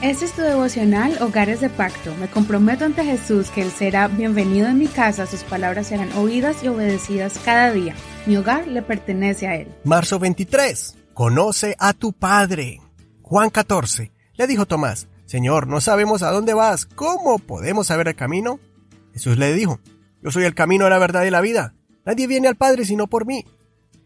Este 0.00 0.26
es 0.26 0.32
tu 0.32 0.42
devocional 0.42 1.20
Hogares 1.20 1.60
de 1.60 1.68
Pacto. 1.68 2.14
Me 2.20 2.28
comprometo 2.28 2.84
ante 2.84 3.04
Jesús 3.04 3.50
que 3.50 3.62
Él 3.62 3.72
será 3.72 4.06
bienvenido 4.06 4.68
en 4.68 4.78
mi 4.78 4.86
casa, 4.86 5.26
sus 5.26 5.42
palabras 5.42 5.88
serán 5.88 6.12
oídas 6.12 6.62
y 6.62 6.68
obedecidas 6.68 7.40
cada 7.44 7.72
día. 7.72 7.96
Mi 8.24 8.36
hogar 8.36 8.68
le 8.68 8.80
pertenece 8.82 9.48
a 9.48 9.56
Él. 9.56 9.66
Marzo 9.82 10.20
23. 10.20 10.96
Conoce 11.14 11.74
a 11.80 11.94
tu 11.94 12.12
Padre. 12.12 12.80
Juan 13.22 13.50
14. 13.50 14.12
Le 14.34 14.46
dijo 14.46 14.66
Tomás, 14.66 15.08
Señor, 15.26 15.66
no 15.66 15.80
sabemos 15.80 16.22
a 16.22 16.30
dónde 16.30 16.54
vas, 16.54 16.86
¿cómo 16.86 17.40
podemos 17.40 17.88
saber 17.88 18.06
el 18.06 18.14
camino? 18.14 18.60
Jesús 19.12 19.36
le 19.36 19.52
dijo, 19.52 19.80
Yo 20.22 20.30
soy 20.30 20.44
el 20.44 20.54
camino, 20.54 20.88
la 20.88 20.98
verdad 20.98 21.24
y 21.24 21.30
la 21.30 21.40
vida. 21.40 21.74
Nadie 22.06 22.28
viene 22.28 22.46
al 22.46 22.54
Padre 22.54 22.84
sino 22.84 23.08
por 23.08 23.26
mí. 23.26 23.44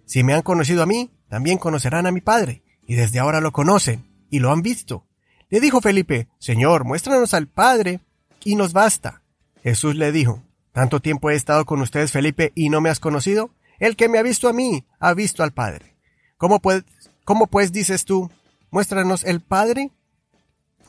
Si 0.07 0.25
me 0.25 0.33
han 0.33 0.41
conocido 0.41 0.83
a 0.83 0.87
mí, 0.87 1.11
también 1.29 1.59
conocerán 1.59 2.07
a 2.07 2.13
mi 2.13 2.23
Padre, 2.23 2.63
y 2.87 2.95
desde 2.95 3.19
ahora 3.19 3.43
lo 3.43 3.53
conocen, 3.53 4.11
y 4.31 4.39
lo 4.39 4.53
han 4.53 4.63
visto. 4.63 5.07
Le 5.53 5.61
dijo 5.61 5.83
Felipe, 5.83 6.29
Señor, 6.39 6.85
muéstranos 6.85 7.35
al 7.35 7.47
Padre, 7.47 8.01
y 8.43 8.57
nos 8.57 8.73
basta. 8.73 9.21
Jesús 9.63 9.97
le 9.97 10.11
dijo, 10.11 10.43
¿Tanto 10.73 11.01
tiempo 11.01 11.29
he 11.29 11.35
estado 11.35 11.67
con 11.67 11.83
ustedes, 11.83 12.11
Felipe, 12.11 12.53
y 12.55 12.71
no 12.71 12.81
me 12.81 12.89
has 12.89 13.01
conocido? 13.01 13.51
El 13.79 13.95
que 13.95 14.09
me 14.09 14.17
ha 14.17 14.23
visto 14.23 14.49
a 14.49 14.55
mí, 14.55 14.87
ha 14.99 15.13
visto 15.13 15.43
al 15.43 15.53
Padre. 15.53 15.95
¿Cómo 16.39 16.59
pues, 16.59 16.85
cómo 17.25 17.51
dices 17.71 18.07
tú, 18.07 18.31
muéstranos 18.71 19.25
el 19.25 19.43
Padre? 19.43 19.91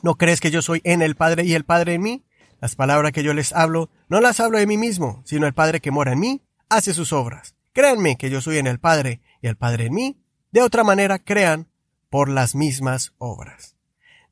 ¿No 0.00 0.14
crees 0.14 0.40
que 0.40 0.50
yo 0.50 0.62
soy 0.62 0.80
en 0.84 1.02
el 1.02 1.14
Padre 1.14 1.44
y 1.44 1.52
el 1.52 1.64
Padre 1.64 1.92
en 1.92 2.02
mí? 2.02 2.24
Las 2.58 2.74
palabras 2.74 3.12
que 3.12 3.22
yo 3.22 3.34
les 3.34 3.52
hablo, 3.52 3.90
no 4.08 4.22
las 4.22 4.40
hablo 4.40 4.56
de 4.56 4.66
mí 4.66 4.78
mismo, 4.78 5.20
sino 5.26 5.46
el 5.46 5.52
Padre 5.52 5.80
que 5.80 5.90
mora 5.90 6.12
en 6.12 6.20
mí, 6.20 6.40
hace 6.70 6.94
sus 6.94 7.12
obras. 7.12 7.54
Créanme 7.74 8.16
que 8.16 8.30
yo 8.30 8.40
soy 8.40 8.56
en 8.56 8.66
el 8.66 8.78
Padre 8.78 9.20
y 9.42 9.46
el 9.46 9.56
Padre 9.56 9.88
en 9.88 9.92
mí. 9.92 10.16
De 10.52 10.62
otra 10.62 10.84
manera, 10.84 11.18
crean 11.18 11.68
por 12.08 12.30
las 12.30 12.54
mismas 12.54 13.12
obras. 13.18 13.74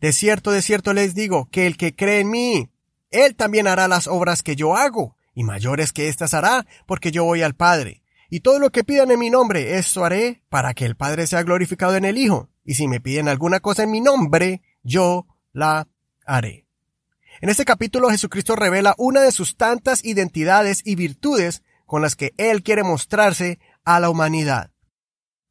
De 0.03 0.13
cierto, 0.13 0.51
de 0.51 0.63
cierto 0.63 0.93
les 0.95 1.15
digo, 1.15 1.49
que 1.53 1.69
el 1.69 1.77
que 1.77 1.95
cree 1.95 2.19
en 2.19 2.29
mí, 2.29 2.69
él 3.11 3.37
también 3.37 3.69
hará 3.69 3.87
las 3.87 4.09
obras 4.09 4.43
que 4.43 4.57
yo 4.57 4.75
hago, 4.77 5.17
y 5.33 5.45
mayores 5.45 5.93
que 5.93 6.09
éstas 6.09 6.35
hará, 6.35 6.67
porque 6.87 7.13
yo 7.13 7.23
voy 7.23 7.43
al 7.43 7.55
Padre. 7.55 8.03
Y 8.29 8.41
todo 8.41 8.59
lo 8.59 8.71
que 8.71 8.83
pidan 8.83 9.13
en 9.13 9.21
mi 9.21 9.31
nombre, 9.31 9.79
eso 9.79 10.05
haré, 10.05 10.43
para 10.49 10.75
que 10.75 10.87
el 10.87 10.97
Padre 10.97 11.29
sea 11.29 11.45
glorificado 11.45 11.95
en 11.95 12.05
el 12.05 12.19
Hijo. 12.19 12.51
Y 12.65 12.75
si 12.75 12.89
me 12.89 13.01
piden 13.01 13.29
alguna 13.29 13.61
cosa 13.61 13.85
en 13.85 13.93
mi 13.93 14.01
nombre, 14.01 14.61
yo 14.83 15.29
la 15.53 15.87
haré. 16.27 16.67
En 17.41 17.49
este 17.49 17.65
capítulo 17.65 18.11
Jesucristo 18.11 18.57
revela 18.57 18.97
una 18.99 19.21
de 19.21 19.31
sus 19.31 19.57
tantas 19.57 20.05
identidades 20.05 20.83
y 20.85 20.97
virtudes 20.97 21.63
con 21.87 22.03
las 22.03 22.17
que 22.17 22.35
Él 22.39 22.65
quiere 22.65 22.83
mostrarse 22.83 23.61
a 23.85 24.01
la 24.01 24.11
humanidad. 24.11 24.73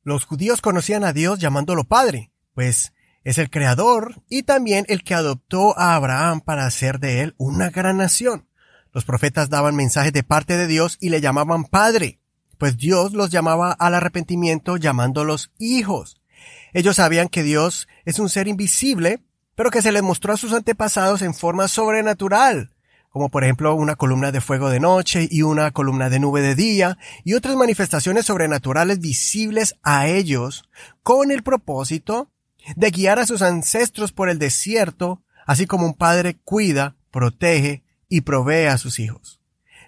Los 0.04 0.26
judíos 0.26 0.60
conocían 0.60 1.06
a 1.06 1.14
Dios 1.14 1.40
llamándolo 1.40 1.86
Padre, 1.86 2.34
pues 2.54 2.92
es 3.24 3.38
el 3.38 3.50
creador 3.50 4.22
y 4.30 4.44
también 4.44 4.86
el 4.88 5.04
que 5.04 5.14
adoptó 5.14 5.78
a 5.78 5.96
Abraham 5.96 6.42
para 6.42 6.66
hacer 6.66 7.00
de 7.00 7.22
él 7.22 7.36
una 7.38 7.70
gran 7.70 7.98
nación. 7.98 8.48
Los 8.94 9.06
profetas 9.06 9.50
daban 9.50 9.76
mensajes 9.76 10.12
de 10.12 10.24
parte 10.24 10.58
de 10.58 10.68
Dios 10.68 10.98
y 11.00 11.10
le 11.10 11.22
llamaban 11.22 11.64
Padre, 11.66 12.20
pues 12.58 12.78
Dios 12.78 13.14
los 13.14 13.30
llamaba 13.30 13.72
al 13.72 13.96
arrepentimiento 13.96 14.78
llamándolos 14.78 15.52
hijos. 15.58 16.22
Ellos 16.74 16.98
sabían 16.98 17.30
que 17.30 17.44
Dios 17.44 17.88
es 18.06 18.20
un 18.20 18.30
ser 18.30 18.48
invisible, 18.48 19.22
pero 19.56 19.72
que 19.72 19.82
se 19.82 19.92
les 19.92 20.04
mostró 20.04 20.34
a 20.34 20.38
sus 20.38 20.54
antepasados 20.54 21.22
en 21.22 21.34
forma 21.34 21.68
sobrenatural, 21.68 22.74
como 23.10 23.30
por 23.30 23.44
ejemplo 23.44 23.76
una 23.76 23.96
columna 23.96 24.32
de 24.32 24.42
fuego 24.42 24.70
de 24.70 24.80
noche 24.80 25.28
y 25.30 25.42
una 25.44 25.72
columna 25.72 26.10
de 26.10 26.20
nube 26.20 26.42
de 26.42 26.56
día, 26.56 26.98
y 27.24 27.34
otras 27.34 27.56
manifestaciones 27.56 28.26
sobrenaturales 28.26 29.00
visibles 29.00 29.76
a 29.84 30.08
ellos, 30.08 30.64
con 31.04 31.32
el 31.32 31.44
propósito 31.44 32.30
de 32.76 32.92
guiar 32.92 33.20
a 33.20 33.26
sus 33.26 33.42
ancestros 33.42 34.12
por 34.12 34.30
el 34.30 34.40
desierto, 34.40 35.22
así 35.46 35.66
como 35.66 35.86
un 35.86 35.94
padre 35.94 36.38
cuida, 36.44 36.96
protege 37.12 37.84
y 38.08 38.22
provee 38.22 38.66
a 38.66 38.78
sus 38.78 39.00
hijos. 39.00 39.40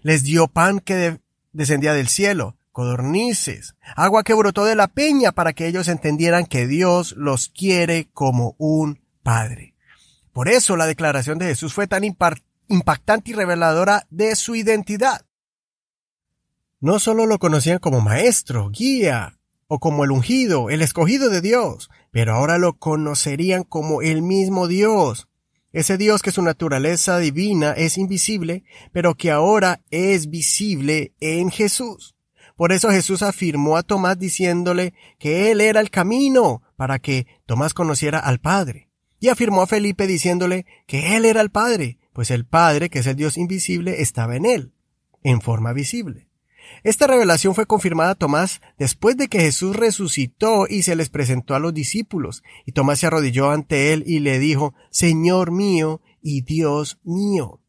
Les 0.02 0.24
dio 0.24 0.48
pan 0.48 0.80
que 0.80 1.20
descendía 1.52 1.94
del 1.94 2.08
cielo, 2.08 2.58
codornices, 2.72 3.76
agua 3.96 4.24
que 4.24 4.34
brotó 4.34 4.66
de 4.66 4.76
la 4.76 4.88
peña 4.88 5.32
para 5.32 5.54
que 5.54 5.68
ellos 5.68 5.88
entendieran 5.88 6.46
que 6.46 6.68
Dios 6.68 7.14
los 7.18 7.50
quiere 7.50 8.10
como 8.14 8.56
un 8.58 9.00
padre. 9.22 9.76
Por 10.34 10.50
eso 10.50 10.76
la 10.76 10.88
declaración 10.88 11.38
de 11.38 11.46
Jesús 11.46 11.74
fue 11.74 11.88
tan 11.88 12.04
impactante 12.04 13.32
y 13.32 13.34
reveladora 13.34 14.08
de 14.10 14.36
su 14.36 14.56
identidad. 14.56 15.26
No 16.80 17.00
solo 17.00 17.26
lo 17.28 17.40
conocían 17.40 17.80
como 17.80 18.02
maestro, 18.02 18.70
guía, 18.70 19.38
o 19.68 19.80
como 19.80 20.04
el 20.04 20.12
ungido, 20.12 20.70
el 20.70 20.82
escogido 20.82 21.30
de 21.30 21.42
Dios, 21.42 21.90
pero 22.14 22.36
ahora 22.36 22.60
lo 22.60 22.74
conocerían 22.74 23.64
como 23.64 24.04
el 24.04 24.22
mismo 24.22 24.68
Dios. 24.68 25.28
Ese 25.72 25.98
Dios 25.98 26.22
que 26.22 26.32
su 26.32 26.44
naturaleza 26.44 27.18
divina 27.18 27.72
es 27.72 27.98
invisible, 27.98 28.64
pero 28.92 29.16
que 29.16 29.32
ahora 29.32 29.82
es 29.90 30.30
visible 30.30 31.16
en 31.20 31.50
Jesús. 31.50 32.16
Por 32.56 32.72
eso 32.72 32.92
Jesús 32.92 33.24
afirmó 33.24 33.78
a 33.78 33.82
Tomás 33.82 34.20
diciéndole 34.20 34.94
que 35.18 35.50
Él 35.50 35.60
era 35.60 35.82
el 35.82 35.90
camino 35.90 36.62
para 36.76 37.00
que 37.00 37.26
Tomás 37.48 37.74
conociera 37.74 38.20
al 38.20 38.38
Padre. 38.38 38.90
Y 39.20 39.30
afirmó 39.30 39.64
a 39.64 39.68
Felipe 39.68 40.06
diciéndole 40.06 40.68
que 40.86 41.18
Él 41.18 41.26
era 41.26 41.42
el 41.42 41.50
Padre, 41.50 41.98
pues 42.14 42.30
el 42.30 42.46
Padre, 42.46 42.92
que 42.92 43.00
es 43.00 43.08
el 43.08 43.16
Dios 43.16 43.40
invisible, 43.40 44.04
estaba 44.04 44.36
en 44.36 44.46
Él, 44.46 44.74
en 45.24 45.42
forma 45.42 45.74
visible. 45.74 46.30
Esta 46.84 47.08
revelación 47.08 47.56
fue 47.56 47.66
confirmada 47.66 48.12
a 48.12 48.16
Tomás 48.16 48.62
después 48.78 49.18
de 49.18 49.28
que 49.28 49.40
Jesús 49.40 49.76
resucitó 49.76 50.68
y 50.70 50.84
se 50.84 50.96
les 50.96 51.10
presentó 51.10 51.56
a 51.56 51.60
los 51.60 51.74
discípulos, 51.74 52.44
y 52.66 52.74
Tomás 52.74 53.00
se 53.00 53.08
arrodilló 53.08 53.52
ante 53.52 53.94
él 53.94 54.04
y 54.06 54.20
le 54.20 54.40
dijo, 54.40 54.74
Señor 54.90 55.52
mío 55.52 56.02
y 56.22 56.42
Dios 56.42 57.00
mío. 57.04 57.60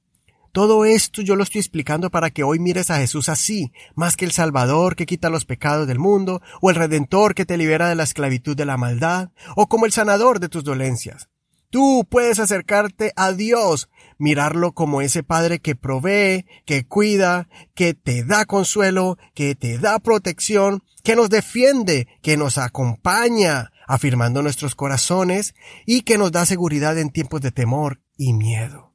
Todo 0.54 0.84
esto 0.84 1.20
yo 1.20 1.34
lo 1.34 1.42
estoy 1.42 1.58
explicando 1.58 2.10
para 2.10 2.30
que 2.30 2.44
hoy 2.44 2.60
mires 2.60 2.88
a 2.90 2.98
Jesús 2.98 3.28
así, 3.28 3.72
más 3.96 4.16
que 4.16 4.24
el 4.24 4.30
Salvador 4.30 4.94
que 4.94 5.04
quita 5.04 5.28
los 5.28 5.44
pecados 5.44 5.88
del 5.88 5.98
mundo, 5.98 6.42
o 6.60 6.70
el 6.70 6.76
Redentor 6.76 7.34
que 7.34 7.44
te 7.44 7.56
libera 7.56 7.88
de 7.88 7.96
la 7.96 8.04
esclavitud 8.04 8.56
de 8.56 8.64
la 8.64 8.76
maldad, 8.76 9.30
o 9.56 9.68
como 9.68 9.84
el 9.84 9.90
sanador 9.90 10.38
de 10.38 10.48
tus 10.48 10.62
dolencias. 10.62 11.28
Tú 11.74 12.06
puedes 12.08 12.38
acercarte 12.38 13.12
a 13.16 13.32
Dios, 13.32 13.88
mirarlo 14.16 14.74
como 14.74 15.00
ese 15.00 15.24
Padre 15.24 15.58
que 15.58 15.74
provee, 15.74 16.46
que 16.66 16.86
cuida, 16.86 17.48
que 17.74 17.94
te 17.94 18.22
da 18.22 18.44
consuelo, 18.44 19.18
que 19.34 19.56
te 19.56 19.78
da 19.78 19.98
protección, 19.98 20.84
que 21.02 21.16
nos 21.16 21.30
defiende, 21.30 22.06
que 22.22 22.36
nos 22.36 22.58
acompaña, 22.58 23.72
afirmando 23.88 24.40
nuestros 24.40 24.76
corazones 24.76 25.56
y 25.84 26.02
que 26.02 26.16
nos 26.16 26.30
da 26.30 26.46
seguridad 26.46 26.96
en 26.96 27.10
tiempos 27.10 27.40
de 27.40 27.50
temor 27.50 28.00
y 28.16 28.34
miedo. 28.34 28.94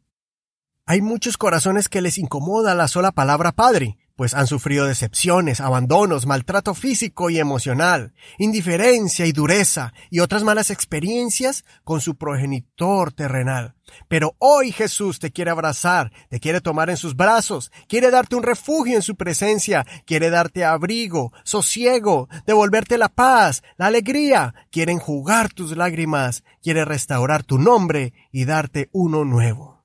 Hay 0.86 1.02
muchos 1.02 1.36
corazones 1.36 1.90
que 1.90 2.00
les 2.00 2.18
incomoda 2.18 2.76
la 2.76 2.88
sola 2.88 3.12
palabra 3.12 3.52
Padre, 3.52 3.98
pues 4.20 4.34
han 4.34 4.48
sufrido 4.48 4.86
decepciones, 4.86 5.62
abandonos, 5.62 6.26
maltrato 6.26 6.76
físico 6.76 7.30
y 7.30 7.40
emocional, 7.40 8.12
indiferencia 8.38 9.26
y 9.26 9.32
dureza 9.32 9.94
y 10.10 10.20
otras 10.20 10.44
malas 10.44 10.72
experiencias 10.72 11.64
con 11.86 12.02
su 12.02 12.18
progenitor 12.18 13.14
terrenal. 13.14 13.76
Pero 14.10 14.36
hoy 14.38 14.74
Jesús 14.74 15.20
te 15.20 15.32
quiere 15.32 15.52
abrazar, 15.52 16.12
te 16.28 16.42
quiere 16.42 16.60
tomar 16.60 16.90
en 16.90 16.98
sus 16.98 17.16
brazos, 17.16 17.72
quiere 17.88 18.12
darte 18.12 18.36
un 18.36 18.44
refugio 18.44 18.98
en 18.98 19.04
su 19.04 19.16
presencia, 19.16 19.86
quiere 20.06 20.30
darte 20.30 20.66
abrigo, 20.66 21.32
sosiego, 21.46 22.28
devolverte 22.46 22.98
la 22.98 23.08
paz, 23.08 23.64
la 23.78 23.86
alegría, 23.86 24.54
quiere 24.70 24.92
enjugar 24.92 25.54
tus 25.54 25.78
lágrimas, 25.78 26.44
quiere 26.62 26.84
restaurar 26.84 27.46
tu 27.46 27.58
nombre 27.58 28.12
y 28.34 28.44
darte 28.44 28.90
uno 28.92 29.24
nuevo. 29.24 29.82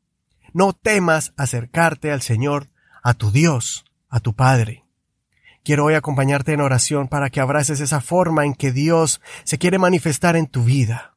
No 0.53 0.73
temas 0.73 1.35
acercarte 1.37 2.11
al 2.11 2.21
Señor, 2.21 2.67
a 3.05 3.15
tu 3.15 3.31
Dios, 3.31 3.85
a 4.15 4.21
tu 4.21 4.33
Padre. 4.33 4.85
Quiero 5.65 5.87
hoy 5.87 5.95
acompañarte 5.95 6.53
en 6.53 6.61
oración 6.61 7.09
para 7.09 7.31
que 7.31 7.41
abraces 7.41 7.81
esa 7.81 8.01
forma 8.01 8.45
en 8.45 8.55
que 8.55 8.71
Dios 8.71 9.21
se 9.43 9.59
quiere 9.59 9.79
manifestar 9.79 10.37
en 10.37 10.47
tu 10.47 10.63
vida. 10.63 11.17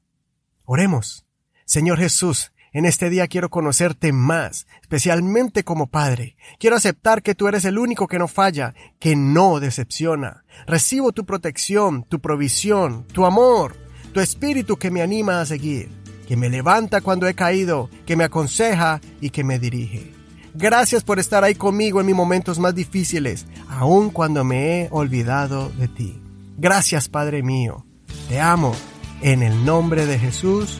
Oremos. 0.65 1.23
Señor 1.63 1.99
Jesús, 1.99 2.53
en 2.73 2.85
este 2.85 3.11
día 3.11 3.27
quiero 3.27 3.49
conocerte 3.51 4.11
más, 4.13 4.65
especialmente 4.81 5.63
como 5.63 5.85
Padre. 5.85 6.37
Quiero 6.57 6.75
aceptar 6.75 7.21
que 7.21 7.35
tú 7.35 7.47
eres 7.47 7.65
el 7.65 7.77
único 7.77 8.07
que 8.07 8.17
no 8.17 8.27
falla, 8.27 8.73
que 8.99 9.15
no 9.15 9.59
decepciona. 9.59 10.43
Recibo 10.65 11.11
tu 11.11 11.23
protección, 11.23 12.03
tu 12.03 12.19
provisión, 12.19 13.05
tu 13.13 13.27
amor, 13.27 13.75
tu 14.11 14.21
espíritu 14.21 14.77
que 14.77 14.89
me 14.89 15.03
anima 15.03 15.39
a 15.39 15.45
seguir, 15.45 15.91
que 16.27 16.35
me 16.35 16.49
levanta 16.49 17.01
cuando 17.01 17.27
he 17.27 17.35
caído, 17.35 17.91
que 18.07 18.15
me 18.15 18.23
aconseja 18.23 19.01
y 19.21 19.29
que 19.29 19.43
me 19.43 19.59
dirige. 19.59 20.16
Gracias 20.59 21.03
por 21.03 21.19
estar 21.19 21.43
ahí 21.43 21.53
conmigo 21.53 21.99
en 21.99 22.07
mis 22.07 22.15
momentos 22.15 22.57
más 22.57 22.73
difíciles, 22.73 23.45
aun 23.69 24.09
cuando 24.09 24.43
me 24.43 24.81
he 24.81 24.87
olvidado 24.89 25.69
de 25.77 25.87
ti. 25.87 26.19
Gracias, 26.57 27.09
Padre 27.09 27.43
mío. 27.43 27.85
Te 28.27 28.39
amo. 28.39 28.73
En 29.21 29.43
el 29.43 29.65
nombre 29.65 30.07
de 30.07 30.17
Jesús. 30.17 30.79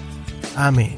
Amén. 0.56 0.98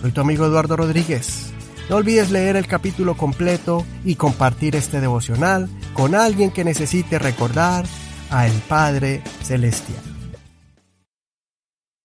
Soy 0.00 0.12
tu 0.12 0.20
amigo 0.20 0.46
Eduardo 0.46 0.76
Rodríguez. 0.76 1.52
No 1.90 1.96
olvides 1.96 2.30
leer 2.30 2.54
el 2.54 2.68
capítulo 2.68 3.16
completo 3.16 3.84
y 4.04 4.14
compartir 4.14 4.76
este 4.76 5.00
devocional 5.00 5.68
con 5.92 6.14
alguien 6.14 6.52
que 6.52 6.64
necesite 6.64 7.18
recordar 7.18 7.84
a 8.30 8.46
el 8.46 8.54
Padre 8.68 9.22
Celestial. 9.42 10.11